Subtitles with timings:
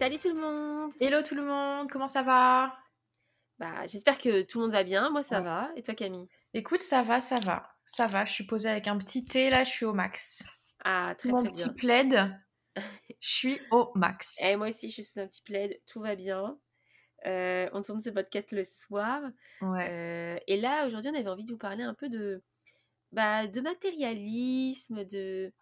[0.00, 2.74] Salut tout le monde Hello tout le monde, comment ça va?
[3.58, 5.70] Bah j'espère que tout le monde va bien, moi ça va.
[5.76, 6.26] Et toi Camille?
[6.54, 7.68] Écoute, ça va, ça va.
[7.84, 10.42] Ça va, je suis posée avec un petit thé, là je suis au max.
[10.84, 11.74] Ah, très Mon très petit bien.
[11.74, 12.40] plaid,
[13.20, 14.42] je suis au max.
[14.42, 16.58] Et moi aussi je suis sous un petit plaid, tout va bien.
[17.26, 19.20] Euh, on tourne ce podcast le soir.
[19.60, 19.86] Ouais.
[19.90, 22.42] Euh, et là, aujourd'hui, on avait envie de vous parler un peu de,
[23.12, 25.52] bah, de matérialisme, de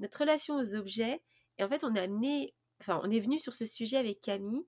[0.00, 1.22] notre relation aux objets.
[1.58, 2.56] Et en fait, on a amené,
[2.86, 4.62] enfin, on est venu sur ce sujet avec Camille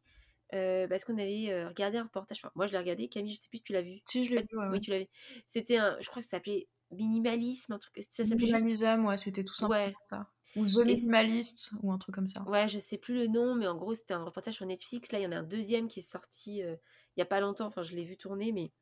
[0.55, 2.39] euh, parce qu'on avait euh, regardé un reportage.
[2.39, 3.09] Enfin, moi, je l'ai regardé.
[3.09, 4.01] Camille, je sais plus si tu l'as vu.
[4.07, 4.81] Si, je l'ai vu, ouais, Oui, ouais.
[4.81, 5.07] tu l'as vu.
[5.47, 7.95] C'était un, je crois que ça s'appelait minimalisme, un truc.
[8.11, 8.65] Ça s'appelait juste.
[8.65, 9.95] Minimalism, ouais, c'était tout simplement Ouais.
[10.09, 10.29] ça.
[10.55, 12.43] Ou The Minimalist, ou un truc comme ça.
[12.49, 15.13] Ouais, je sais plus le nom, mais en gros, c'était un reportage sur Netflix.
[15.13, 16.77] Là, il y en a un deuxième qui est sorti euh,
[17.17, 17.67] il y a pas longtemps.
[17.67, 18.73] Enfin, je l'ai vu tourner, mais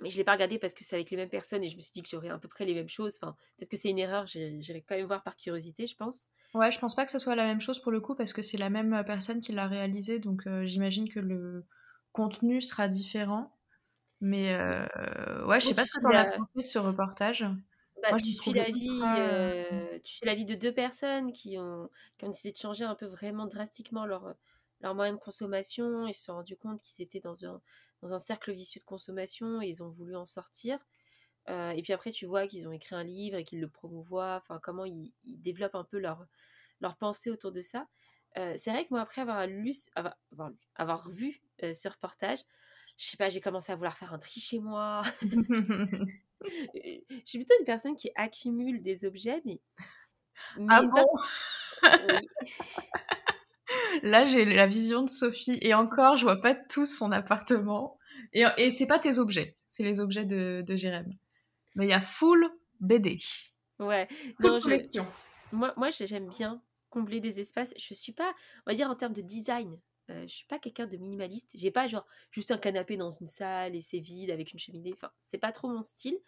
[0.00, 1.80] mais je l'ai pas regardé parce que c'est avec les mêmes personnes et je me
[1.80, 3.16] suis dit que j'aurais à peu près les mêmes choses.
[3.20, 4.26] Enfin, peut-être que c'est une erreur.
[4.26, 6.26] J'irai quand même voir par curiosité, je pense.
[6.54, 8.42] Ouais, je pense pas que ce soit la même chose pour le coup parce que
[8.42, 11.64] c'est la même euh, personne qui l'a réalisé, donc euh, j'imagine que le
[12.12, 13.52] contenu sera différent.
[14.20, 17.44] Mais euh, ouais, je sais pas ce que t'en as pensé de ce reportage.
[18.02, 21.32] Bah, Moi, tu suis la vie, ultra, euh, tu suis la vie de deux personnes
[21.32, 24.34] qui ont, qui ont décidé de changer un peu vraiment drastiquement leur,
[24.80, 26.06] leur moyen de consommation.
[26.06, 27.60] Ils se sont rendus compte qu'ils étaient dans un,
[28.04, 30.78] dans un cercle vicieux de consommation et ils ont voulu en sortir.
[31.48, 34.36] Euh, et puis après, tu vois qu'ils ont écrit un livre et qu'ils le promouvoient,
[34.42, 36.24] enfin, comment ils, ils développent un peu leur,
[36.80, 37.86] leur pensée autour de ça.
[38.38, 41.88] Euh, c'est vrai que moi, après avoir lu, avoir, avoir, lu- avoir vu euh, ce
[41.88, 42.38] reportage,
[42.96, 45.02] je sais pas, j'ai commencé à vouloir faire un tri chez moi.
[46.74, 49.60] Je suis plutôt une personne qui accumule des objets, mais.
[50.68, 51.06] ah mais bon?
[54.02, 57.98] Là, j'ai la vision de Sophie et encore, je vois pas tout son appartement.
[58.34, 61.08] Et, et c'est pas tes objets, c'est les objets de, de Jérém.
[61.76, 62.48] Mais il y a full
[62.80, 63.18] BD,
[63.78, 64.06] Ouais.
[64.08, 65.06] full Non, je- collection.
[65.52, 67.74] moi, moi j'ai- j'aime bien combler des espaces.
[67.78, 68.34] Je suis pas,
[68.66, 69.80] on va dire en termes de design,
[70.10, 71.52] euh, je suis pas quelqu'un de minimaliste.
[71.56, 74.92] J'ai pas genre juste un canapé dans une salle et c'est vide avec une cheminée.
[74.92, 76.18] Enfin, c'est pas trop mon style.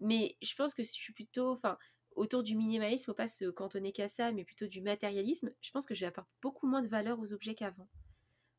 [0.00, 1.78] Mais je pense que je suis plutôt, enfin,
[2.16, 5.52] autour du minimalisme, faut pas se cantonner qu'à ça, mais plutôt du matérialisme.
[5.60, 7.88] Je pense que je vais apporter beaucoup moins de valeur aux objets qu'avant.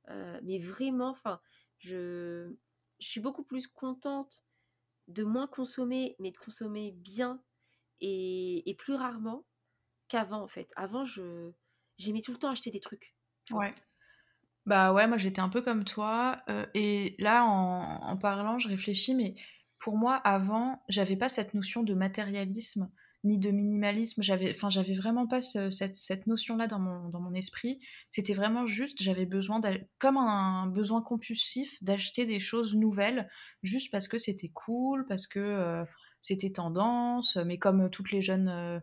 [0.09, 1.41] Euh, mais vraiment, enfin,
[1.79, 2.53] je,
[2.99, 4.43] je suis beaucoup plus contente
[5.07, 7.43] de moins consommer, mais de consommer bien
[8.01, 9.45] et, et plus rarement
[10.07, 10.71] qu'avant en fait.
[10.75, 11.51] Avant, je
[11.97, 13.15] j'aimais tout le temps acheter des trucs.
[13.51, 13.73] Ouais.
[14.65, 16.41] Bah ouais, moi j'étais un peu comme toi.
[16.49, 19.35] euh, et là, en, en parlant, je réfléchis, mais
[19.79, 22.89] pour moi, avant, j'avais pas cette notion de matérialisme
[23.23, 24.21] ni de minimalisme.
[24.21, 27.79] J'avais, enfin, j'avais vraiment pas ce- cette, cette notion-là dans mon, dans mon esprit.
[28.09, 29.61] C'était vraiment juste, j'avais besoin,
[29.99, 33.29] comme un, besoin compulsif, d'acheter des choses nouvelles,
[33.63, 35.85] juste parce que c'était cool, parce que euh,
[36.21, 38.49] c'était tendance, mais comme toutes les jeunes.
[38.49, 38.79] euh,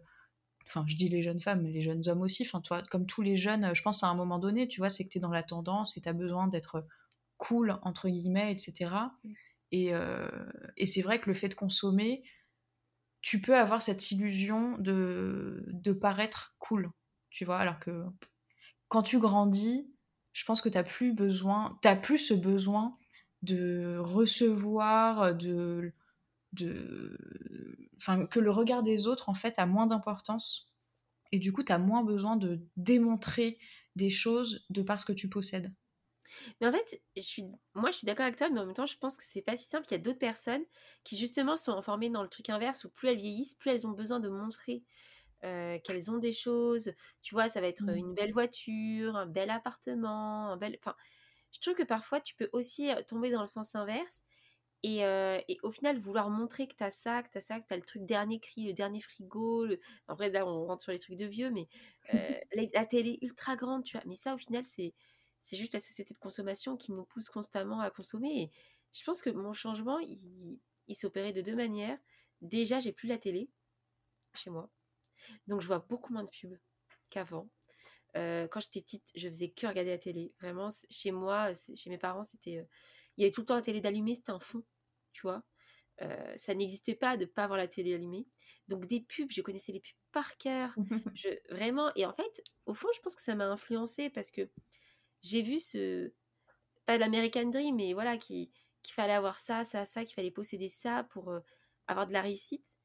[0.67, 3.23] enfin je dis les jeunes femmes, mais les jeunes hommes aussi, enfin toi, comme tous
[3.23, 5.31] les jeunes, je pense à un moment donné, tu vois, c'est que tu es dans
[5.31, 6.87] la tendance et tu as besoin d'être
[7.39, 9.15] cool, entre guillemets, etc.
[9.73, 10.29] Et, euh,
[10.77, 12.23] et c'est vrai que le fait de consommer,
[13.23, 16.91] tu peux avoir cette illusion de, de paraître cool,
[17.31, 18.05] tu vois, alors que
[18.89, 19.91] quand tu grandis,
[20.33, 22.97] je pense que tu plus besoin, t'as plus ce besoin
[23.43, 25.95] de recevoir, de
[26.53, 27.17] de
[27.97, 30.73] enfin que le regard des autres en fait a moins d'importance
[31.33, 33.59] et du coup tu moins besoin de démontrer
[33.97, 35.73] des choses de par ce que tu possèdes.
[36.61, 38.87] Mais en fait, je suis, moi je suis d'accord avec toi, mais en même temps,
[38.87, 39.87] je pense que c'est pas si simple.
[39.91, 40.65] Il y a d'autres personnes
[41.05, 43.93] qui justement sont informées dans le truc inverse où plus elles vieillissent, plus elles ont
[43.93, 44.83] besoin de montrer
[45.45, 46.93] euh, qu'elles ont des choses.
[47.23, 47.97] Tu vois, ça va être Mm.
[47.97, 50.77] une belle voiture, un bel appartement, un bel.
[50.81, 50.97] Enfin,
[51.53, 54.25] je trouve que parfois tu peux aussi euh, tomber dans le sens inverse
[54.83, 57.77] et, euh, et au final vouloir montrer que t'as ça, que t'as ça, que t'as
[57.77, 59.67] le truc dernier cri, le dernier frigo.
[59.67, 59.81] Le...
[60.09, 61.69] Après, là, on rentre sur les trucs de vieux, mais
[62.15, 64.05] euh, la, la télé ultra grande, tu vois.
[64.07, 64.95] Mais ça, au final, c'est
[65.41, 68.43] c'est juste la société de consommation qui nous pousse constamment à consommer.
[68.43, 68.51] Et
[68.93, 70.59] je pense que mon changement, il,
[71.05, 71.99] opéré de deux manières.
[72.43, 73.49] Déjà, j'ai plus la télé
[74.35, 74.71] chez moi.
[75.47, 76.59] Donc, je vois beaucoup moins de pubs
[77.11, 77.49] qu'avant.
[78.17, 80.33] Euh, quand j'étais petite, je faisais que regarder la télé.
[80.41, 82.59] Vraiment, chez moi, chez mes parents, c'était.
[82.59, 82.65] euh,
[83.17, 84.65] il y avait tout le temps la télé d'allumée, c'était un fond,
[85.13, 85.43] tu vois.
[86.03, 88.27] Euh, ça n'existait pas de pas avoir la télé allumée.
[88.69, 90.75] Donc, des pubs, je connaissais les pubs par cœur.
[91.15, 94.49] Je, vraiment, et en fait, au fond, je pense que ça m'a influencé parce que
[95.23, 96.13] j'ai vu ce.
[96.87, 98.51] pas l'American Dream, mais voilà, qu'il
[98.89, 101.33] fallait avoir ça, ça, ça, qu'il fallait posséder ça pour
[101.87, 102.79] avoir de la réussite.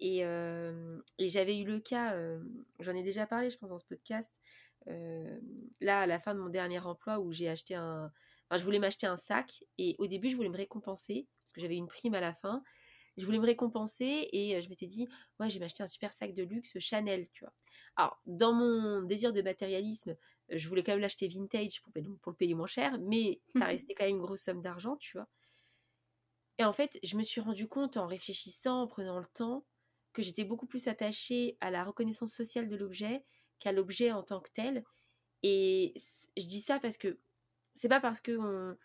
[0.00, 2.16] Et, et j'avais eu le cas,
[2.78, 4.40] j'en ai déjà parlé, je pense, dans ce podcast,
[4.86, 8.10] là, à la fin de mon dernier emploi où j'ai acheté un.
[8.48, 11.60] Enfin, je voulais m'acheter un sac et au début, je voulais me récompenser parce que
[11.60, 12.62] j'avais une prime à la fin.
[13.20, 15.06] Je voulais me récompenser et je m'étais dit,
[15.38, 17.52] ouais, je vais m'acheter un super sac de luxe Chanel, tu vois.
[17.96, 20.16] Alors, dans mon désir de matérialisme,
[20.48, 23.94] je voulais quand même l'acheter vintage pour, pour le payer moins cher, mais ça restait
[23.94, 25.28] quand même une grosse somme d'argent, tu vois.
[26.58, 29.64] Et en fait, je me suis rendu compte en réfléchissant, en prenant le temps,
[30.12, 33.24] que j'étais beaucoup plus attachée à la reconnaissance sociale de l'objet
[33.58, 34.84] qu'à l'objet en tant que tel.
[35.42, 35.94] Et
[36.36, 37.18] je dis ça parce que
[37.74, 38.76] c'est pas parce qu'on on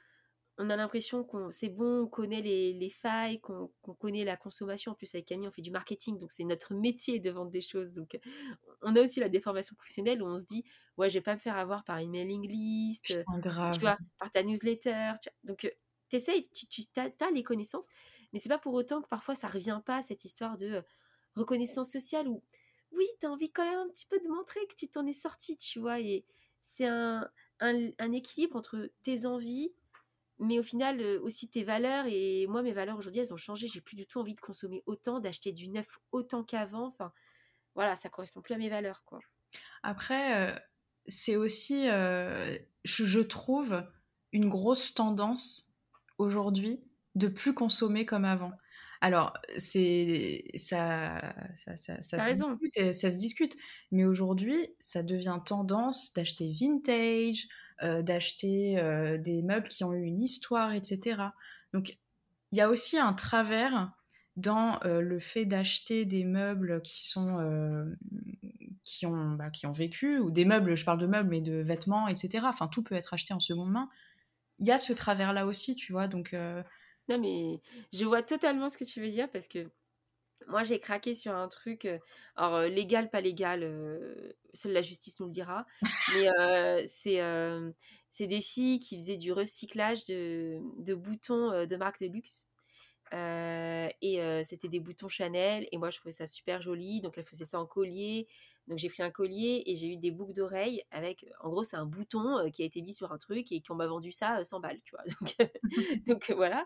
[0.57, 3.69] a l'impression qu'on c'est bon, on connaît les, failles, qu'on
[4.00, 4.94] connaît la consommation.
[4.94, 7.62] En plus, avec Camille, on fait du marketing, donc c'est notre métier de vendre des
[7.62, 7.92] choses.
[7.92, 8.18] Donc,
[8.81, 10.63] on a aussi la déformation professionnelle où on se dit,
[10.98, 14.44] ouais, je vais pas me faire avoir par une mailing list, tu vois, par ta
[14.44, 15.12] newsletter.
[15.44, 15.69] Donc,
[16.10, 17.88] tu essayes, tu, tu as, les connaissances,
[18.31, 20.84] mais c'est pas pour autant que parfois ça revient pas cette histoire de
[21.36, 22.44] reconnaissance sociale où
[22.92, 25.13] oui, tu as envie quand même un petit peu de montrer que tu t'en es
[25.13, 26.00] sorti, tu vois.
[26.00, 26.24] Et
[26.62, 27.30] c'est un,
[27.60, 29.74] un, équilibre entre tes envies,
[30.40, 32.06] mais au final euh, aussi tes valeurs.
[32.08, 33.68] Et moi, mes valeurs aujourd'hui, elles ont changé.
[33.68, 36.88] J'ai plus du tout envie de consommer autant, d'acheter du neuf autant qu'avant.
[36.88, 37.12] Enfin,
[37.76, 39.20] voilà, ça correspond plus à mes valeurs, quoi.
[39.84, 40.60] Après, euh,
[41.08, 43.84] c'est aussi, euh, je, trouve,
[44.32, 45.74] une grosse tendance
[46.18, 46.84] aujourd'hui
[47.16, 48.52] de plus consommer comme avant.
[49.02, 51.22] Alors, c'est ça,
[51.56, 53.56] ça, ça, ça se discute, ça se discute.
[53.92, 57.48] Mais aujourd'hui, ça devient tendance d'acheter vintage,
[57.81, 61.22] d'acheter euh, des meubles qui ont eu une histoire, etc.
[61.74, 61.98] Donc,
[62.51, 63.92] il y a aussi un travers
[64.36, 67.95] dans euh, le fait d'acheter des meubles qui sont
[68.83, 71.56] qui ont bah, qui ont vécu ou des meubles, je parle de meubles, mais de
[71.56, 72.45] vêtements, etc.
[72.48, 73.89] Enfin, tout peut être acheté en seconde main.
[74.60, 76.07] Il y a ce travers là aussi, tu vois.
[76.07, 76.33] Donc
[77.10, 77.62] non, mais
[77.94, 79.69] je vois totalement ce que tu veux dire parce que
[80.48, 81.88] moi, j'ai craqué sur un truc,
[82.36, 83.62] alors légal, pas légal,
[84.54, 85.66] seule la justice nous le dira,
[86.14, 86.28] mais
[86.88, 87.20] c'est
[88.10, 92.46] c'est des filles qui faisaient du recyclage de, de boutons de marque de luxe.
[93.12, 97.46] Et c'était des boutons Chanel, et moi je trouvais ça super joli, donc elles faisaient
[97.46, 98.28] ça en collier,
[98.68, 101.78] donc j'ai pris un collier et j'ai eu des boucles d'oreilles avec, en gros, c'est
[101.78, 104.44] un bouton euh, qui a été mis sur un truc et qu'on m'a vendu ça
[104.44, 105.04] 100 euh, balles, tu vois.
[106.07, 106.66] Donc, euh, voilà.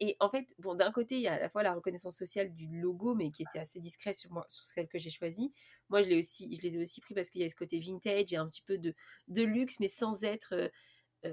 [0.00, 2.54] et en fait, bon, d'un côté, il y a à la fois la reconnaissance sociale
[2.54, 5.52] du logo, mais qui était assez discret sur moi, sur celle que j'ai choisie.
[5.88, 7.78] Moi, je l'ai aussi, je les ai aussi pris parce qu'il y a ce côté
[7.80, 8.94] vintage et un petit peu de,
[9.28, 10.70] de luxe, mais sans être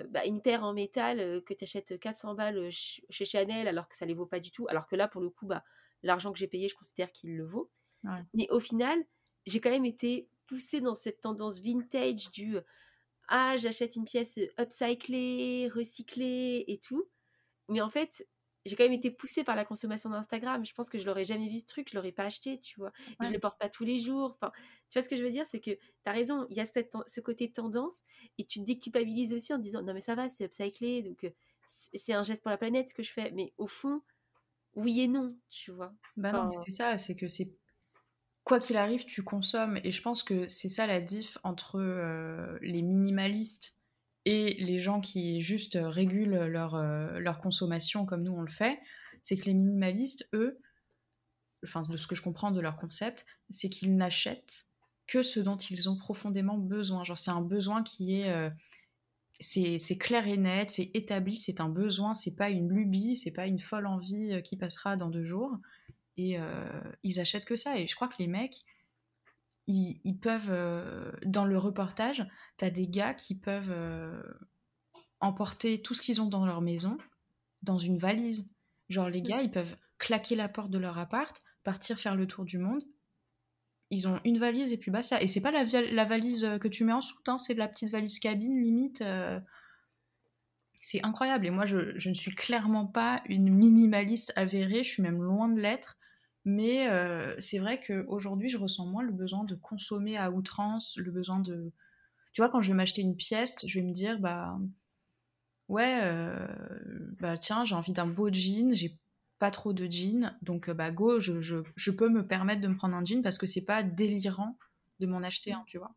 [0.09, 4.05] bah, une paire en métal que tu achètes 400 balles chez Chanel alors que ça
[4.05, 4.67] les vaut pas du tout.
[4.69, 5.63] Alors que là, pour le coup, bah,
[6.03, 7.69] l'argent que j'ai payé, je considère qu'il le vaut.
[8.33, 8.97] Mais au final,
[9.45, 12.57] j'ai quand même été poussée dans cette tendance vintage du
[13.33, 17.07] ah, j'achète une pièce upcyclée, recyclée et tout.
[17.69, 18.27] Mais en fait,
[18.65, 20.65] j'ai quand même été poussée par la consommation d'Instagram.
[20.65, 22.91] Je pense que je l'aurais jamais vu ce truc, je l'aurais pas acheté, tu vois.
[23.19, 24.37] Je le porte pas tous les jours.
[24.39, 24.51] Enfin,
[24.89, 26.65] tu vois ce que je veux dire, c'est que tu as raison, il y a
[26.65, 28.03] ce côté tendance
[28.37, 31.31] et tu te déculpabilises aussi en disant non mais ça va, c'est upcyclé, donc
[31.65, 33.31] c'est un geste pour la planète ce que je fais.
[33.31, 34.01] Mais au fond,
[34.75, 35.93] oui et non, tu vois.
[36.17, 37.55] Bah non, c'est ça, c'est que c'est
[38.43, 39.79] quoi qu'il arrive, tu consommes.
[39.83, 43.80] Et je pense que c'est ça la diff entre euh, les minimalistes
[44.25, 48.79] et les gens qui juste régulent leur, euh, leur consommation comme nous on le fait.
[49.23, 50.59] C'est que les minimalistes, eux,
[51.63, 54.65] enfin de ce que je comprends de leur concept, c'est qu'ils n'achètent
[55.07, 57.03] que ce dont ils ont profondément besoin.
[57.03, 58.29] Genre c'est un besoin qui est...
[58.29, 58.49] Euh,
[59.39, 63.47] c'est clair et net, c'est établi, c'est un besoin, c'est pas une lubie, c'est pas
[63.47, 65.57] une folle envie qui passera dans deux jours
[66.17, 67.79] et euh, ils achètent que ça.
[67.79, 68.57] Et je crois que les mecs,
[69.67, 72.27] ils, peuvent, euh, dans le reportage,
[72.57, 74.21] tu as des gars qui peuvent euh,
[75.19, 76.97] emporter tout ce qu'ils ont dans leur maison
[77.61, 78.51] dans une valise.
[78.89, 82.43] Genre les gars, ils peuvent claquer la porte de leur appart, partir faire le tour
[82.43, 82.83] du monde.
[83.91, 85.21] Ils ont une valise et puis basta.
[85.21, 87.91] Et c'est pas la, la, valise que tu mets en soute, hein, c'est la petite
[87.91, 89.03] valise cabine limite.
[90.81, 91.45] c'est incroyable.
[91.45, 95.49] Et moi, je, je, ne suis clairement pas une minimaliste avérée, je suis même loin
[95.49, 95.97] de l'être.
[96.43, 101.11] Mais euh, c'est vrai qu'aujourd'hui, je ressens moins le besoin de consommer à outrance, le
[101.11, 101.71] besoin de...
[102.33, 104.57] Tu vois, quand je vais m'acheter une pièce, je vais me dire, bah
[105.67, 106.47] ouais, euh,
[107.19, 108.97] bah tiens, j'ai envie d'un beau jean, j'ai
[109.37, 112.67] pas trop de jeans, donc euh, bah go, je, je, je, peux me permettre de
[112.67, 114.57] me prendre un jean parce que c'est pas délirant
[114.99, 115.93] de m'en acheter un, tu vois.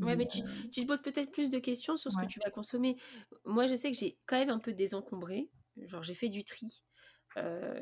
[0.00, 0.40] Ouais, mais tu,
[0.72, 2.96] tu te poses peut-être plus de questions sur ce que tu vas consommer.
[3.44, 5.50] Moi, je sais que j'ai quand même un peu désencombré.
[5.76, 6.82] Genre, j'ai fait du tri.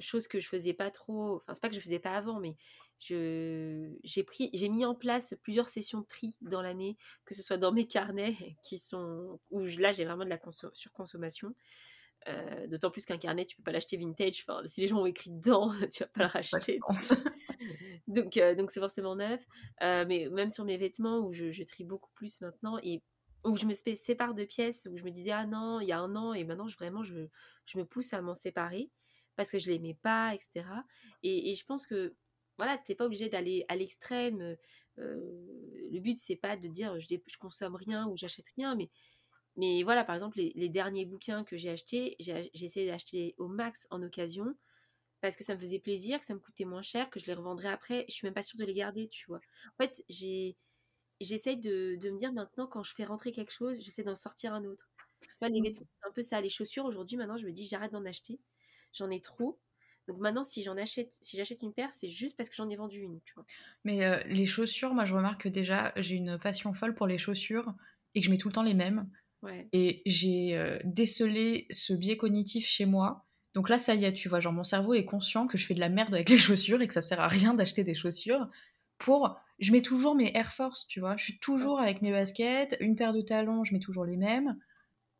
[0.01, 1.37] Chose que je faisais pas trop.
[1.37, 2.57] Enfin, c'est pas que je faisais pas avant, mais
[3.01, 7.59] j'ai pris, j'ai mis en place plusieurs sessions de tri dans l'année, que ce soit
[7.59, 10.41] dans mes carnets qui sont où là j'ai vraiment de la
[10.73, 11.55] surconsommation.
[12.27, 14.45] Euh, d'autant plus qu'un carnet, tu peux pas l'acheter vintage.
[14.47, 16.79] Enfin, si les gens ont écrit dedans, tu vas pas le racheter.
[18.09, 19.47] donc, euh, donc c'est forcément neuf.
[19.83, 23.03] Euh, mais même sur mes vêtements, où je, je, trie beaucoup plus maintenant et
[23.45, 26.01] où je me sépare de pièces, où je me disais ah non, il y a
[26.01, 27.29] un an et maintenant je, vraiment je,
[27.67, 28.91] je me pousse à m'en séparer
[29.39, 30.67] parce que je l'aimais pas, etc.
[31.23, 32.15] Et, et, je pense que
[32.59, 34.57] voilà, t'es pas obligé d'aller à l'extrême.
[34.97, 38.91] le but c'est pas de dire je, je consomme rien ou j'achète rien, mais
[39.59, 43.89] mais voilà, par exemple, les, derniers bouquins que j'ai achetés, j'ai essayé d'acheter au max
[43.91, 44.55] en occasion
[45.21, 47.35] parce que ça me faisait plaisir, que ça me coûtait moins cher, que je les
[47.35, 48.05] revendrais après.
[48.09, 49.41] Je suis même pas sûre de les garder, tu vois.
[49.79, 50.57] En fait, j'ai
[51.21, 54.55] j'essaye de, de, me dire maintenant, quand je fais rentrer quelque chose, j'essaie d'en sortir
[54.55, 54.89] un autre.
[55.43, 55.65] les mmh.
[55.65, 56.41] vêtements, c'est un peu ça.
[56.41, 58.39] Les chaussures, aujourd'hui, maintenant, je me dis, j'arrête d'en acheter.
[58.93, 59.59] J'en ai trop.
[60.09, 62.77] Donc maintenant, si j'en achète, si j'achète une paire, c'est juste parce que j'en ai
[62.77, 63.45] vendu une, tu vois.
[63.85, 67.19] Mais euh, les chaussures, moi, je remarque que déjà, j'ai une passion folle pour les
[67.19, 67.75] chaussures
[68.15, 69.09] et que je mets tout le temps les mêmes.
[69.73, 73.27] Et j'ai euh, décelé ce biais cognitif chez moi.
[73.55, 75.75] Donc là, ça y est, tu vois, genre mon cerveau est conscient que je fais
[75.75, 78.49] de la merde avec les chaussures et que ça sert à rien d'acheter des chaussures.
[78.97, 81.17] Pour, je mets toujours mes Air Force, tu vois.
[81.17, 84.59] Je suis toujours avec mes baskets, une paire de talons, je mets toujours les mêmes.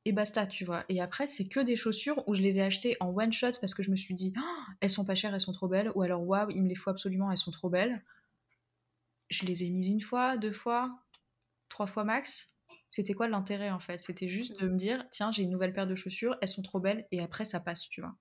[0.05, 0.85] Et basta, tu vois.
[0.89, 3.75] Et après, c'est que des chaussures où je les ai achetées en one shot parce
[3.75, 5.93] que je me suis dit, «Oh, elles sont pas chères, elles sont trop belles.
[5.95, 8.03] Ou alors, waouh, il me les faut absolument, elles sont trop belles.
[9.29, 10.99] Je les ai mises une fois, deux fois,
[11.69, 13.99] trois fois max c'était quoi l'intérêt en fait?
[13.99, 16.81] C'était juste de me dire, tiens, j'ai une nouvelle paire de chaussures, elles sont trop
[16.81, 18.15] belles, et après ça passe, tu vois.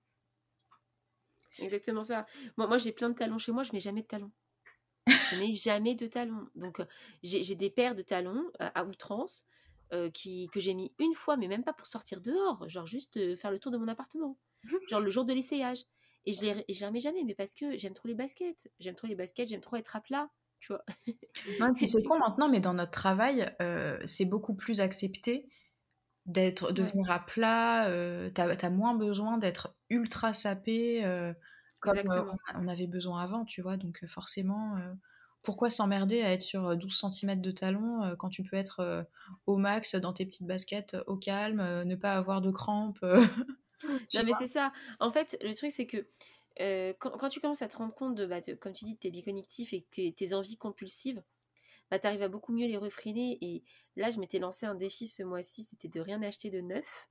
[1.58, 2.26] Exactement ça.
[2.56, 4.30] Moi, j'ai plein de talons chez moi, je mets jamais de talons.
[5.06, 6.48] Je mets jamais de talons.
[6.54, 6.86] Donc euh,
[7.22, 9.46] j'ai des paires de talons euh, à outrance
[9.92, 13.36] euh, qui, que j'ai mis une fois, mais même pas pour sortir dehors, genre juste
[13.36, 14.38] faire le tour de mon appartement,
[14.88, 15.84] genre le jour de l'essayage.
[16.26, 18.68] Et je les remets jamais, mais parce que j'aime trop les baskets.
[18.80, 20.28] J'aime trop les baskets, j'aime trop être à plat
[20.60, 20.84] tu vois.
[21.76, 25.48] puis c'est con maintenant, mais dans notre travail, euh, c'est beaucoup plus accepté
[26.26, 27.88] d'être de venir à plat.
[27.88, 31.32] Euh, tu as, moins besoin d'être ultra sapé euh,
[31.80, 31.98] comme
[32.54, 33.76] on avait besoin avant, tu vois.
[33.76, 34.76] Donc forcément,
[35.42, 39.06] pourquoi s'emmerder à être sur 12 cm de talon quand tu peux être
[39.46, 43.02] au max dans tes petites baskets au calme, ne pas avoir de crampes
[44.14, 44.72] non mais c'est ça.
[44.98, 46.06] En fait, le truc c'est que
[46.60, 49.10] euh, quand, tu commences à te rendre compte de, bah, comme tu dis, de tes
[49.10, 51.22] biconnectifs et que tes envies compulsives,
[51.90, 53.38] bah, tu arrives à beaucoup mieux les refréner.
[53.40, 53.62] Et
[53.96, 57.08] là, je m'étais lancé un défi ce mois-ci, c'était de rien acheter de neuf.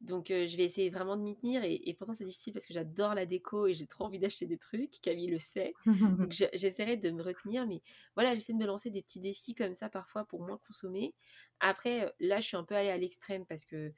[0.00, 1.62] Donc, euh, je vais essayer vraiment de m'y tenir.
[1.64, 4.58] Et, pourtant, c'est difficile parce que j'adore la déco et j'ai trop envie d'acheter des
[4.58, 5.00] trucs.
[5.00, 5.72] Camille le sait.
[5.86, 7.66] Donc, j'essaierai de me retenir.
[7.66, 7.82] Mais
[8.14, 11.14] voilà, j'essaie de me lancer des petits défis comme ça parfois pour moins consommer.
[11.60, 13.92] Après, là, je suis un peu allée à l'extrême parce que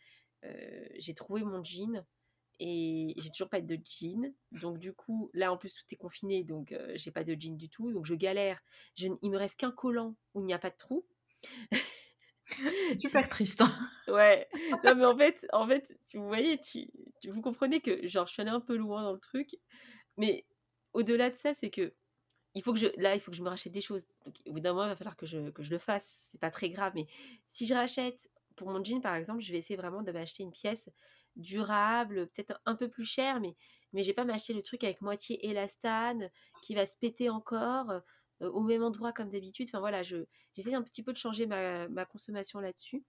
[0.45, 2.05] euh, j'ai trouvé mon jean
[2.61, 4.33] et j'ai toujours pas de jean.
[4.53, 7.57] Donc du coup, là en plus tout est confiné, donc euh, j'ai pas de jean
[7.57, 8.61] du tout, donc je galère.
[8.97, 11.07] Je, il me reste qu'un collant où il n'y a pas de trou.
[12.97, 13.63] Super triste.
[13.63, 13.91] Hein.
[14.09, 14.49] ouais.
[14.85, 16.89] Non mais en fait, en fait, vous voyez, tu,
[17.29, 19.57] vous comprenez que genre je suis allée un peu loin dans le truc,
[20.17, 20.47] mais
[20.93, 21.95] au-delà de ça, c'est que
[22.55, 24.07] il faut que je là il faut que je me rachète des choses.
[24.47, 26.29] Au bout d'un moment, il va falloir que je, que je le fasse.
[26.31, 27.07] C'est pas très grave, mais
[27.47, 30.53] si je rachète pour mon jean par exemple, je vais essayer vraiment de m'acheter une
[30.53, 30.91] pièce
[31.37, 33.55] durable, peut-être un peu plus cher, mais,
[33.93, 36.31] mais j'ai pas m'acheter le truc avec moitié élastane
[36.65, 37.93] qui va se péter encore
[38.43, 39.69] euh, au même endroit comme d'habitude.
[39.71, 43.05] Enfin voilà, j'essaie un petit peu de changer ma, consommation là-dessus.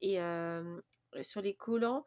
[0.00, 0.80] Et euh,
[1.22, 2.04] sur les collants,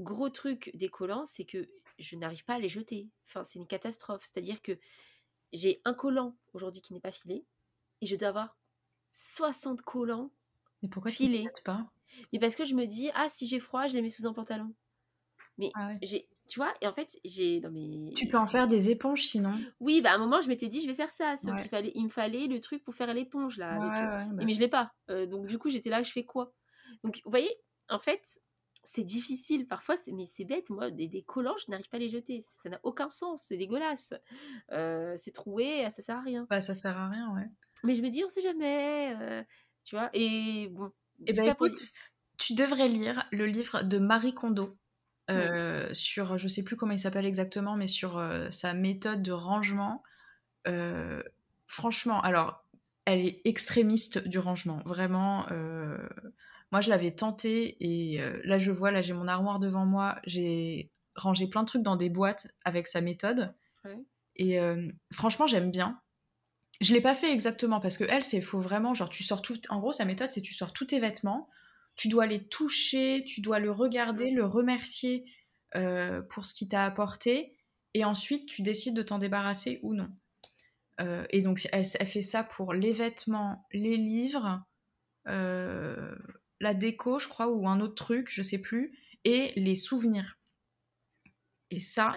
[0.00, 3.08] gros truc des collants, c'est que je n'arrive pas à les jeter.
[3.28, 4.22] Enfin, c'est une catastrophe.
[4.24, 4.78] C'est-à-dire que
[5.52, 7.44] j'ai un collant aujourd'hui qui n'est pas filé
[8.00, 8.56] et je dois avoir
[9.12, 10.30] 60 collants
[10.82, 11.46] mais pourquoi filés.
[11.56, 11.86] Tu pas?
[12.32, 14.32] Mais parce que je me dis, ah, si j'ai froid, je les mets sous un
[14.32, 14.74] pantalon.
[15.58, 17.60] Mais ah j'ai, tu vois, et en fait, j'ai.
[17.60, 18.12] Non, mais...
[18.12, 19.58] Tu peux en faire des éponges sinon.
[19.80, 21.34] Oui, bah à un moment, je m'étais dit, je vais faire ça.
[21.34, 23.76] Qu'il fallait, il me fallait le truc pour faire l'éponge, là.
[23.76, 24.92] Euh, bah mais je l'ai pas.
[25.08, 26.52] Euh, donc, du coup, j'étais là, je fais quoi?
[27.04, 27.48] Donc, vous voyez,
[27.88, 28.38] en fait,
[28.84, 30.68] c'est difficile parfois, mais c'est bête.
[30.68, 32.44] Moi, des, collants, je n'arrive pas à les jeter.
[32.62, 34.12] Ça n'a aucun sens, c'est dégueulasse.
[34.72, 36.46] Euh, c'est troué, ça sert à rien.
[36.50, 37.48] Bah, ça sert à rien, ouais.
[37.82, 39.46] Mais je me dis, on sait jamais.
[39.84, 40.92] tu vois, et bon,
[41.26, 41.78] eh ben, écoute,
[42.36, 44.76] tu devrais lire le livre de Marie Kondo.
[45.30, 49.32] Euh, sur, je sais plus comment il s'appelle exactement, mais sur euh, sa méthode de
[49.32, 50.02] rangement.
[50.66, 51.22] Euh,
[51.66, 52.64] franchement, alors,
[53.04, 55.46] elle est extrémiste du rangement, vraiment.
[56.70, 60.90] moi, je l'avais tenté et là, je vois, là, j'ai mon armoire devant moi, j'ai
[61.16, 63.52] rangé plein de trucs dans des boîtes avec sa méthode.
[64.36, 64.58] Et
[65.12, 66.00] franchement, j'aime bien.
[66.80, 69.58] Je l'ai pas fait exactement parce que elle, c'est faut vraiment genre tu sors tout.
[69.68, 71.48] En gros, sa méthode, c'est tu sors tous tes vêtements,
[71.96, 75.24] tu dois les toucher, tu dois le regarder, le remercier
[76.28, 77.56] pour ce qui t'a apporté,
[77.94, 80.10] et ensuite tu décides de t'en débarrasser ou non.
[81.30, 84.62] et donc elle, elle, fait ça pour les vêtements, les livres,
[85.24, 90.38] la déco, je crois, ou un autre truc, je sais plus, et les souvenirs.
[91.70, 92.14] Et ça,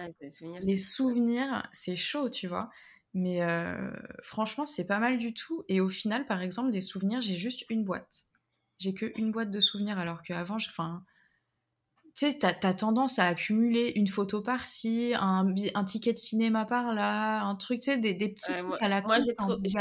[0.60, 2.70] les souvenirs, c'est chaud, tu vois.
[3.14, 3.90] Mais euh,
[4.22, 5.64] franchement, c'est pas mal du tout.
[5.68, 8.26] Et au final, par exemple, des souvenirs, j'ai juste une boîte.
[8.78, 11.04] J'ai que une boîte de souvenirs, alors qu'avant, enfin,
[12.14, 16.64] tu sais, t'as as tendance à accumuler une photo par-ci, un, un, ticket de cinéma
[16.64, 19.74] par-là, un truc, tu sais, des, des petits moi, à la Moi, j'ai trop, du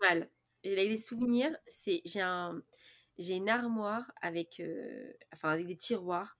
[0.00, 0.30] mal.
[0.62, 2.62] Les souvenirs, c'est j'ai un,
[3.18, 6.38] j'ai une armoire avec, euh, enfin, avec des tiroirs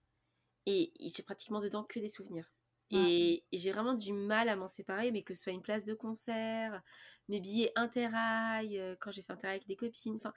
[0.65, 2.51] et j'ai pratiquement dedans que des souvenirs.
[2.91, 5.93] Et, j'ai vraiment du mal à m'en séparer, mais que ce soit une place de
[5.93, 6.81] concert,
[7.27, 10.33] mes billets interrail, euh, quand j'ai fait interrail avec des copines, enfin,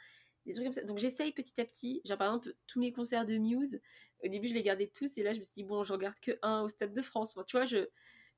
[0.47, 0.83] des trucs comme ça.
[0.83, 3.80] Donc j'essaye petit à petit, genre par exemple tous mes concerts de Muse,
[4.25, 6.18] au début je les gardais tous, et là je me suis dit, bon, je regarde
[6.21, 7.37] que un au Stade de France.
[7.37, 7.88] Enfin, tu vois, je,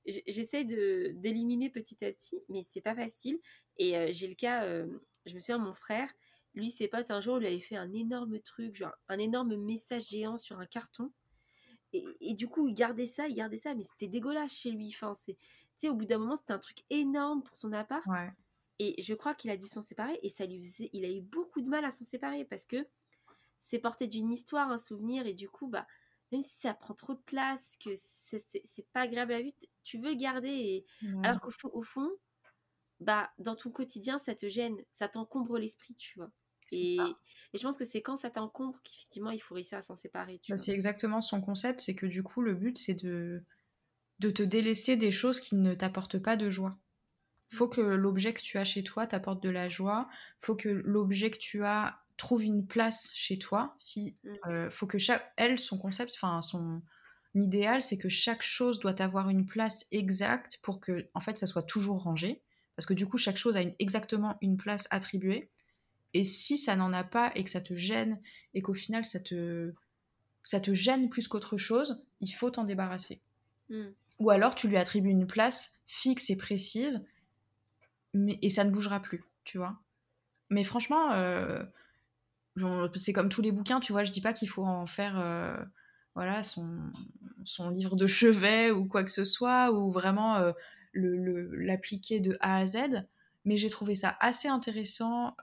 [0.07, 3.39] j'essaye de, d'éliminer petit à petit, mais c'est pas facile.
[3.77, 4.87] Et euh, j'ai le cas, euh,
[5.27, 6.13] je me souviens, mon frère,
[6.55, 10.09] lui, ses potes, un jour, lui avait fait un énorme truc, genre un énorme message
[10.09, 11.13] géant sur un carton
[11.93, 14.89] et, du coup, il gardait ça, il gardait ça, mais c'était dégueulasse chez lui.
[14.95, 15.41] Enfin, c'est, tu
[15.77, 18.07] sais, au bout d'un moment, c'était un truc énorme pour son appart.
[18.83, 21.21] Et je crois qu'il a dû s'en séparer et ça lui faisait, il a eu
[21.21, 22.79] beaucoup de mal à s'en séparer parce que
[23.59, 25.87] c'est porté d'une histoire, un souvenir et du coup, bah,
[26.33, 29.53] même si ça prend trop de place, que c'est pas agréable à vue,
[29.85, 30.49] tu veux garder.
[30.49, 30.87] Et...
[31.23, 32.09] Alors qu'au fond, au fond,
[33.01, 36.31] bah, dans ton quotidien, ça te gêne, ça t'encombre l'esprit, tu vois.
[36.73, 36.97] Et,
[37.53, 40.41] je pense que c'est quand ça t'encombre qu'effectivement il faut réussir à s'en séparer.
[40.49, 43.43] Bah, c'est exactement son concept, c'est que du coup le but c'est de,
[44.21, 46.79] de te délaisser des choses qui ne t'apportent pas de joie.
[47.51, 50.09] Faut que l'objet que tu as chez toi t'apporte de la joie.
[50.39, 53.75] Faut que l'objet que tu as trouve une place chez toi.
[53.77, 54.29] Si, mm.
[54.47, 56.81] euh, faut que chaque, elle, son concept, enfin son
[57.35, 61.47] idéal, c'est que chaque chose doit avoir une place exacte pour que, en fait, ça
[61.47, 62.43] soit toujours rangé.
[62.77, 65.51] Parce que du coup, chaque chose a exactement une place attribuée.
[66.15, 68.21] Et si ça n'en a pas et que ça te gêne
[68.55, 69.73] et qu'au final ça te,
[70.43, 73.21] ça te gêne plus qu'autre chose, il faut t'en débarrasser.
[73.69, 73.91] Hmm.
[74.19, 77.09] Ou alors tu lui attribues une place fixe et précise
[78.15, 79.79] mais, et ça ne bougera plus, tu vois.
[80.51, 81.63] Mais franchement, euh,
[82.95, 85.57] c'est comme tous les bouquins, tu vois, je dis pas qu'il faut en faire euh,
[86.15, 86.91] voilà, son,
[87.71, 90.53] livre de chevet ou quoi que ce soit, ou vraiment euh,
[90.93, 93.07] l'appliquer de A à Z
[93.47, 95.35] mais j'ai trouvé ça assez intéressant,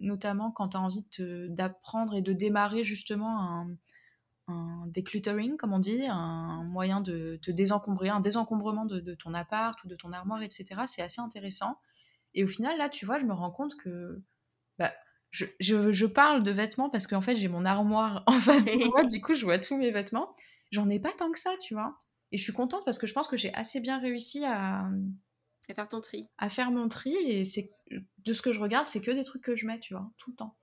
[0.00, 1.06] notamment quand tu as envie
[1.48, 3.70] d'apprendre et de démarrer justement un,
[4.48, 9.82] un, decluttering, comme on dit, un moyen de te désencombrer, un désencombrement de, ton appart
[9.84, 10.82] ou de ton armoire, etc.
[10.86, 11.78] C'est assez intéressant.
[12.34, 14.22] Et au final, là, tu vois, je me rends compte que
[14.78, 14.92] bah,
[15.30, 18.84] je, je, je, parle de vêtements parce qu'en fait, j'ai mon armoire en face de
[18.84, 20.32] moi, du coup, je vois tous mes vêtements.
[20.70, 22.00] J'en ai pas tant que ça, tu vois.
[22.32, 24.88] Et je suis contente parce que je pense que j'ai assez bien réussi à,
[25.68, 26.28] à faire ton tri.
[26.38, 29.42] À faire mon tri, et c'est de ce que je regarde, c'est que des trucs
[29.42, 30.56] que je mets, tu vois, tout le temps.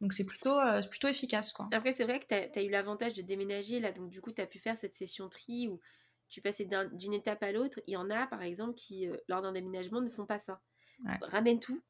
[0.00, 1.68] Donc c'est plutôt, euh, plutôt efficace, quoi.
[1.72, 4.42] Après, c'est vrai que tu as, eu l'avantage de déménager, là, donc du coup, tu
[4.42, 5.80] as pu faire cette session tri où
[6.28, 7.80] tu passais d'une étape à l'autre.
[7.86, 10.60] Il y en a, par exemple, qui, euh, lors d'un déménagement, ne font pas ça.
[11.20, 11.82] Ramènent tout.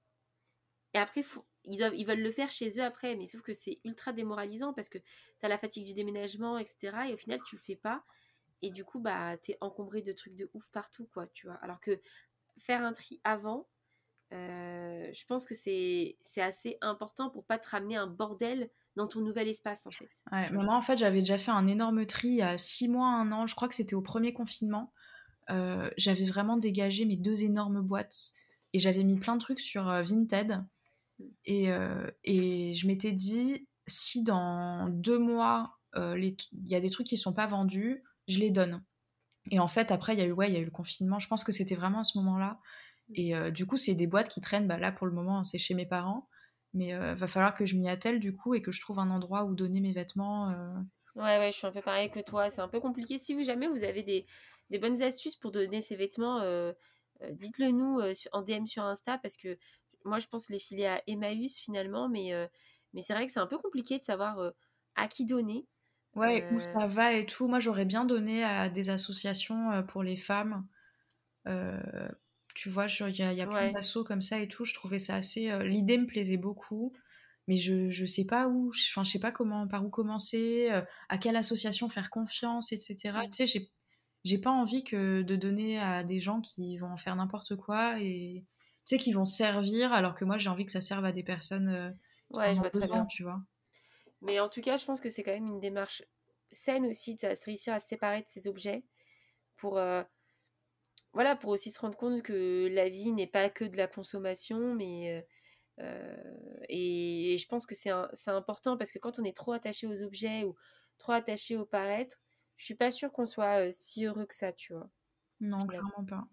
[0.94, 1.24] Et après,
[1.64, 4.72] ils, doivent, ils veulent le faire chez eux après, mais sauf que c'est ultra démoralisant
[4.72, 6.96] parce que tu as la fatigue du déménagement, etc.
[7.08, 8.04] Et au final, tu le fais pas
[8.62, 11.80] et du coup bah t'es encombré de trucs de ouf partout quoi tu vois alors
[11.80, 12.00] que
[12.58, 13.68] faire un tri avant
[14.32, 19.20] euh, je pense que c'est assez important pour pas te ramener un bordel dans ton
[19.20, 20.08] nouvel espace en fait.
[20.52, 23.30] moi en fait j'avais déjà fait un énorme tri il y a six mois, un
[23.32, 24.92] an, je crois que c'était au premier confinement.
[25.50, 28.32] Euh, j'avais vraiment dégagé mes deux énormes boîtes
[28.72, 30.64] et j'avais mis plein de trucs sur euh, Vinted
[31.18, 31.24] mm.
[31.44, 31.68] et,
[32.24, 37.32] et je m'étais dit si dans deux mois il y a des trucs qui sont
[37.32, 38.82] pas vendus, je les donne.
[39.50, 41.18] Et en fait, après, il y, a eu, ouais, il y a eu le confinement.
[41.18, 42.58] Je pense que c'était vraiment à ce moment-là.
[43.14, 44.66] Et euh, du coup, c'est des boîtes qui traînent.
[44.66, 46.28] Bah, là, pour le moment, c'est chez mes parents.
[46.76, 49.10] Mais euh, va falloir que je m'y attelle, du coup, et que je trouve un
[49.10, 50.50] endroit où donner mes vêtements.
[50.50, 50.74] Euh.
[51.16, 52.50] Ouais, ouais, je suis un peu pareil que toi.
[52.50, 53.18] C'est un peu compliqué.
[53.18, 54.26] Si vous jamais vous avez des,
[54.70, 56.40] des bonnes astuces pour donner ces vêtements,
[57.30, 58.00] dites-le nous
[58.32, 59.58] en DM sur Insta, parce que
[60.04, 62.08] moi, je pense les filer à Emmaüs finalement.
[62.08, 62.32] Mais,
[62.92, 64.52] mais c'est vrai que c'est un peu compliqué de savoir
[64.94, 65.66] à qui donner.
[66.16, 67.46] Ouais, où ça va et tout.
[67.46, 70.66] Moi, j'aurais bien donné à des associations euh, pour les femmes.
[72.56, 74.64] Euh, tu vois, il y a, y a plein d'assauts comme ça et tout.
[74.64, 75.50] Je trouvais ça assez.
[75.50, 76.92] Euh, l'idée me plaisait beaucoup,
[77.46, 78.70] mais je, je sais pas où.
[78.90, 80.70] Enfin, je sais pas comment, par où commencer,
[81.08, 83.18] à quelle association faire confiance, etc.
[83.24, 83.70] Tu sais, j'ai,
[84.24, 88.44] j'ai pas envie que de donner à des gens qui vont faire n'importe quoi et
[88.86, 91.24] tu sais, qui vont servir alors que moi, j'ai envie que ça serve à des
[91.24, 91.96] personnes
[92.32, 93.06] qui ouais, je vois très bien.
[93.06, 93.40] tu vois.
[94.22, 96.02] Mais en tout cas, je pense que c'est quand même une démarche
[96.50, 98.84] saine aussi de réussir à se séparer de ces objets
[99.56, 99.78] pour,
[101.16, 104.74] voilà, pour aussi se rendre compte que la vie n'est pas que de la consommation,
[104.74, 105.26] mais
[106.68, 107.90] et, je pense que c'est
[108.30, 110.54] important parce que quand on est trop attaché aux objets ou
[110.98, 112.18] trop attaché au paraître,
[112.56, 114.90] je suis pas sûre qu'on soit si heureux que ça, tu vois.
[115.40, 116.26] Non, clairement pas.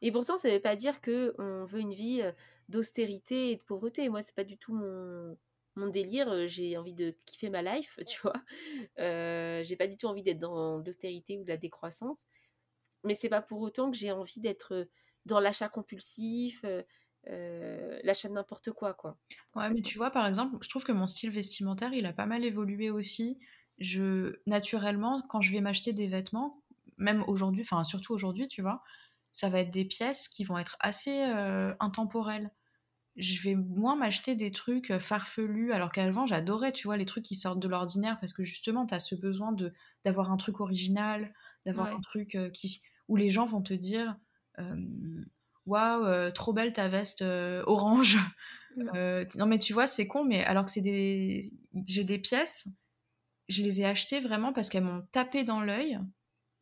[0.00, 2.22] Et pourtant, ça veut pas dire que on veut une vie
[2.68, 4.08] d'austérité et de pauvreté.
[4.08, 5.36] Moi, c'est pas du tout mon,
[5.76, 6.46] mon délire.
[6.46, 8.34] J'ai envie de kiffer ma life, tu vois.
[8.98, 12.26] Euh, j'ai pas du tout envie d'être dans l'austérité ou de la décroissance.
[13.04, 14.88] Mais c'est pas pour autant que j'ai envie d'être
[15.26, 16.64] dans l'achat compulsif,
[17.24, 19.18] l'achat de n'importe quoi, quoi.
[19.54, 22.26] Ouais, mais tu vois, par exemple, je trouve que mon style vestimentaire, il a pas
[22.26, 23.38] mal évolué aussi.
[23.78, 26.62] Je, naturellement, quand je vais m'acheter des vêtements,
[26.96, 28.82] même aujourd'hui, enfin surtout aujourd'hui, tu vois,
[29.30, 31.22] ça va être des pièces qui vont être assez
[31.80, 32.50] intemporelles.
[33.16, 37.36] Je vais moins m'acheter des trucs farfelus, alors qu'avant j'adorais, tu vois, les trucs qui
[37.36, 39.72] sortent de l'ordinaire parce que justement, tu as ce besoin de
[40.04, 41.34] d'avoir un truc original,
[41.66, 44.16] d'avoir un truc qui où les gens vont te dire
[45.66, 48.18] waouh, trop belle ta veste orange.
[49.36, 51.52] non mais tu vois, c'est con, mais alors que c'est des,
[51.86, 52.68] j'ai des pièces,
[53.48, 55.98] je les ai achetées vraiment parce qu'elles m'ont tapé dans l'œil,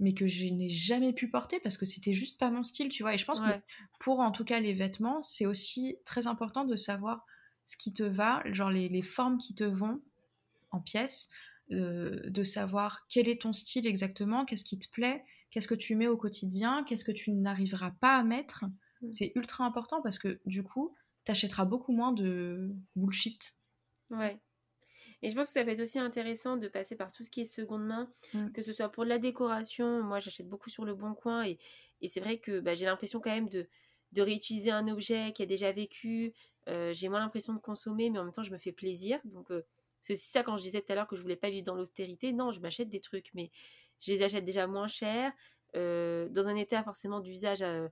[0.00, 3.02] mais que je n'ai jamais pu porter parce que c'était juste pas mon style, tu
[3.02, 3.14] vois.
[3.14, 3.52] Et je pense que
[4.00, 7.24] pour en tout cas les vêtements, c'est aussi très important de savoir
[7.64, 10.02] ce qui te va, genre les, les formes qui te vont
[10.70, 11.30] en pièces,
[11.70, 16.08] de savoir quel est ton style exactement, qu'est-ce qui te plaît, qu'est-ce que tu mets
[16.08, 18.64] au quotidien, qu'est-ce que tu n'arriveras pas à mettre.
[19.02, 19.10] Mm.
[19.12, 23.54] C'est ultra important parce que du coup, tu achèteras beaucoup moins de bullshit.
[24.10, 24.40] Ouais.
[25.20, 27.42] Et je pense que ça peut être aussi intéressant de passer par tout ce qui
[27.42, 28.50] est seconde main, mm.
[28.50, 30.02] que ce soit pour la décoration.
[30.02, 31.58] Moi, j'achète beaucoup sur le bon coin et,
[32.00, 33.68] et c'est vrai que bah, j'ai l'impression quand même de,
[34.12, 36.32] de réutiliser un objet qui a déjà vécu.
[36.68, 39.20] Euh, j'ai moins l'impression de consommer, mais en même temps, je me fais plaisir.
[39.24, 39.62] Donc, euh,
[40.00, 41.74] c'est aussi ça quand je disais tout à l'heure que je voulais pas vivre dans
[41.74, 42.32] l'austérité.
[42.32, 43.50] Non, je m'achète des trucs, mais
[44.02, 45.32] je les achète déjà moins cher,
[45.76, 47.88] euh, dans un état forcément d'usage, euh,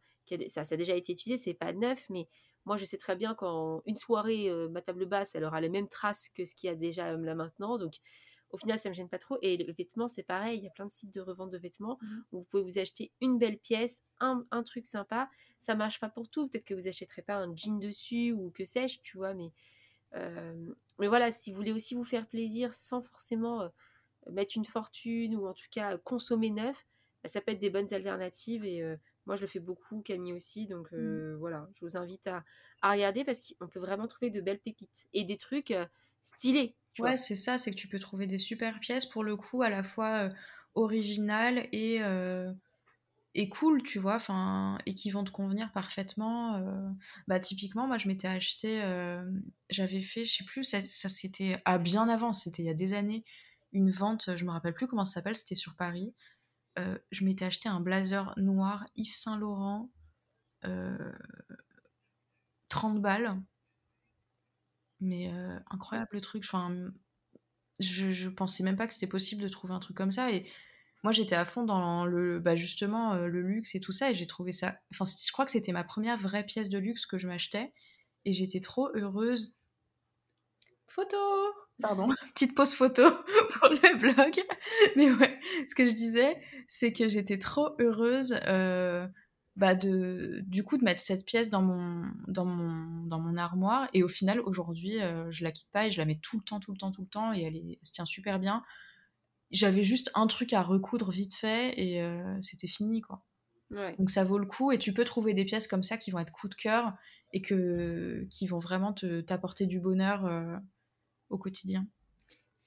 [0.49, 2.29] ça, ça, a déjà été utilisé, c'est pas neuf, mais
[2.67, 5.69] moi je sais très bien qu'en une soirée, euh, ma table basse, elle aura les
[5.69, 7.95] mêmes traces que ce qu'il y a déjà là maintenant, donc
[8.51, 9.39] au final ça me gêne pas trop.
[9.41, 11.99] Et les vêtements, c'est pareil, il y a plein de sites de revente de vêtements
[12.01, 15.29] mmh où vous pouvez vous acheter une belle pièce, un, un truc sympa,
[15.61, 18.65] ça marche pas pour tout, peut-être que vous achèterez pas un jean dessus ou que
[18.65, 19.53] sais-je, tu vois, mais,
[20.99, 23.71] mais voilà, si vous voulez aussi vous faire plaisir sans forcément
[24.31, 26.87] mettre une fortune ou en tout cas consommer neuf,
[27.23, 28.83] bah, ça peut être des bonnes alternatives et
[29.27, 31.35] moi je le fais beaucoup, Camille aussi, donc mmh.
[31.35, 32.45] voilà, je vous invite à,
[32.83, 35.75] regarder parce qu'on peut vraiment trouver de belles pépites et des trucs
[36.23, 36.75] stylés.
[36.99, 39.71] ouais, c'est ça, c'est que tu peux trouver des super pièces pour le coup à
[39.71, 40.31] la fois
[40.75, 42.01] originales et
[43.35, 44.19] et cool, tu vois,
[44.87, 46.61] et qui vont te convenir parfaitement.
[47.29, 48.83] Bah, typiquement, moi, je m'étais acheté,
[49.69, 52.75] j'avais fait, je sais plus, ça, ça c'était à bien avant, c'était il y a
[52.75, 53.25] des années,
[53.73, 56.15] une vente, je me rappelle plus comment ça s'appelle, c'était sur Paris.
[56.79, 59.91] Euh, je m'étais acheté un blazer noir Yves Saint Laurent,
[60.63, 60.71] 30
[62.97, 63.41] euh, balles.
[65.01, 66.45] Mais euh, incroyable le truc.
[66.45, 66.91] Enfin,
[67.81, 70.31] je, je pensais même pas que c'était possible de trouver un truc comme ça.
[70.31, 70.51] Et
[71.03, 74.11] moi, j'étais à fond dans le, bah justement, le luxe et tout ça.
[74.11, 74.79] Et j'ai trouvé ça.
[74.93, 77.73] Enfin, je crois que c'était ma première vraie pièce de luxe que je m'achetais.
[78.27, 79.55] Et j'étais trop heureuse.
[80.89, 81.17] Photo
[81.81, 83.03] Pardon, petite pause photo
[83.53, 84.45] pour le blog.
[84.97, 89.07] Mais ouais, ce que je disais, c'est que j'étais trop heureuse euh,
[89.57, 93.89] bah de, du coup de mettre cette pièce dans mon, dans mon, dans mon armoire.
[93.93, 96.45] Et au final, aujourd'hui, euh, je la quitte pas et je la mets tout le
[96.45, 97.33] temps, tout le temps, tout le temps.
[97.33, 98.63] Et elle, est, se tient super bien.
[99.51, 103.25] J'avais juste un truc à recoudre vite fait et euh, c'était fini, quoi.
[103.99, 106.19] Donc ça vaut le coup et tu peux trouver des pièces comme ça qui vont
[106.19, 106.93] être coup de cœur
[107.33, 110.29] et que, qui vont vraiment t'apporter du bonheur
[111.31, 111.87] au quotidien.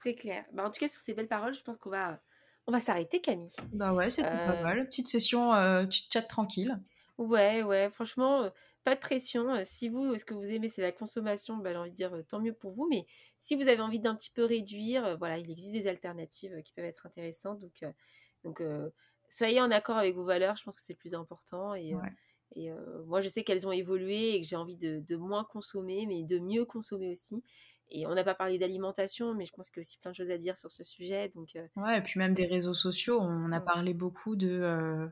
[0.04, 0.44] C'est clair.
[0.52, 2.20] Bah, en tout cas, sur ces belles paroles, je pense qu'on va,
[2.68, 3.54] on va s'arrêter, Camille.
[3.72, 4.86] Bah ouais, c'est pas euh, mal.
[4.88, 6.78] Petite session euh, chat tranquille.
[7.18, 8.50] Ouais, ouais, franchement, euh,
[8.84, 9.62] pas de pression.
[9.64, 12.40] Si vous, ce que vous aimez, c'est la consommation, bah, j'ai envie de dire tant
[12.40, 12.88] mieux pour vous.
[12.90, 13.06] Mais
[13.40, 16.86] si vous avez envie d'un petit peu réduire, voilà, il existe des alternatives qui peuvent
[16.86, 17.60] être intéressantes.
[17.60, 17.86] Donc,
[18.44, 18.62] donc
[19.30, 21.76] soyez en accord avec vos valeurs, je pense que c'est le plus important.
[21.76, 21.94] Et,
[22.58, 22.72] et
[23.06, 26.24] moi, je sais qu'elles ont évolué et que j'ai envie de, de, moins consommer, mais
[26.24, 27.42] de mieux consommer aussi.
[27.90, 30.16] Et on n'a pas parlé d'alimentation, mais je pense qu'il y a aussi plein de
[30.16, 31.30] choses à dire sur ce sujet.
[31.36, 35.08] Donc, euh, ouais, et puis même des réseaux sociaux, on a parlé beaucoup de, euh,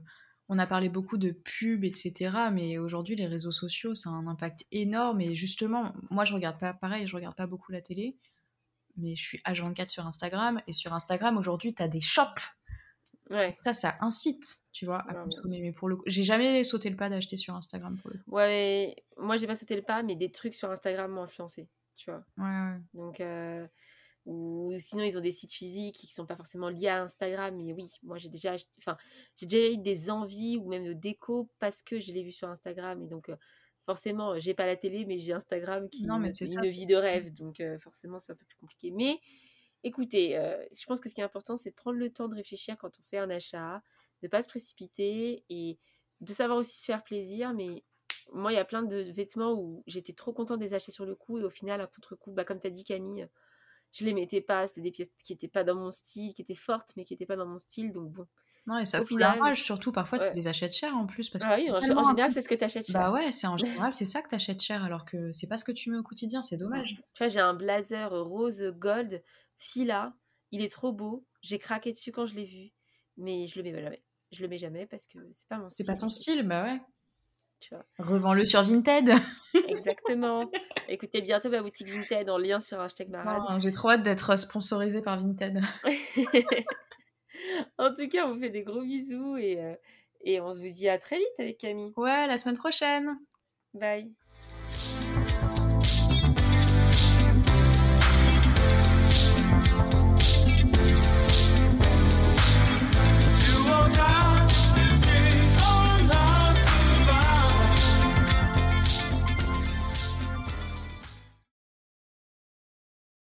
[0.49, 2.49] on a parlé beaucoup de pubs, etc.
[2.51, 5.21] Mais aujourd'hui, les réseaux sociaux, ça a un impact énorme.
[5.21, 8.17] Et justement, moi, je regarde pas, pareil, je regarde pas beaucoup la télé,
[8.97, 10.62] mais je suis H24 sur Instagram.
[10.67, 12.41] Et sur Instagram, aujourd'hui, tu as des shops.
[13.29, 13.55] Ouais.
[13.60, 15.62] Ça, ça incite, tu vois, à consommer.
[15.62, 18.31] Mais pour le coup, j'ai jamais sauté le pas d'acheter sur Instagram pour le coup.
[18.31, 21.69] Ouais, moi, j'ai pas sauté le pas, mais des trucs sur Instagram m'ont influencé
[22.03, 22.25] tu vois.
[22.37, 23.67] Ouais, Donc, euh,
[24.25, 27.55] ou sinon ils ont des sites physiques qui sont pas forcément liés à Instagram.
[27.57, 28.97] Mais oui, moi j'ai déjà, enfin,
[29.35, 32.49] j'ai déjà eu des envies ou même de déco parce que je l'ai vu sur
[32.49, 33.37] Instagram et donc euh,
[33.85, 36.61] forcément j'ai pas la télé mais j'ai Instagram qui Non, mais est une ça.
[36.61, 38.91] vie de rêve donc euh, forcément c'est un peu plus compliqué.
[38.91, 39.19] Mais
[39.83, 42.35] écoutez, euh, je pense que ce qui est important c'est de prendre le temps de
[42.35, 43.81] réfléchir quand on fait un achat,
[44.21, 45.79] de pas se précipiter et
[46.21, 47.53] de savoir aussi se faire plaisir.
[47.53, 47.83] Mais
[48.32, 51.06] moi il y a plein de vêtements où j'étais trop contente de les acheter sur
[51.06, 53.28] le coup et au final à contre-coup, bah, comme tu as dit Camille
[53.94, 54.67] je les mettais pas.
[54.67, 57.26] C'était des pièces qui n'étaient pas dans mon style, qui étaient fortes, mais qui n'étaient
[57.26, 57.91] pas dans mon style.
[57.91, 58.26] Donc bon,
[58.67, 61.08] Non, et ça au fout la final, rage, surtout parfois tu les achètes cher en
[61.08, 63.00] plus parce que Ah oui, c'est en, un général, c'est ce que tu achètes Bah
[63.02, 63.12] cher.
[63.12, 65.72] ouais, c'est en général, c'est ça que t'achètes cher alors que c'est pas ce que
[65.74, 66.96] tu mets au quotidien, c'est dommage.
[67.13, 69.22] Tu vois, j'ai un blazer rose gold
[69.58, 70.13] fila.
[70.52, 71.26] Il est trop beau.
[71.41, 72.72] J'ai craqué dessus quand je l'ai vu,
[73.17, 74.04] mais je le mets jamais.
[74.32, 75.96] Je le mets jamais parce que c'est pas mon C'est style.
[75.96, 76.82] pas ton style, bah ouais.
[78.00, 79.12] Revends-le sur Vinted.
[79.67, 80.50] Exactement.
[80.88, 83.62] Écoutez, bientôt ma boutique Vinted en lien sur hashtag Marade.
[83.62, 85.62] J'ai trop hâte d'être sponsorisée par Vinted.
[87.78, 89.74] en tout cas, on vous fait des gros bisous et, euh,
[90.21, 91.93] et on se vous dit à très vite avec Camille.
[91.97, 93.17] Ouais, la semaine prochaine.
[93.74, 94.12] Bye.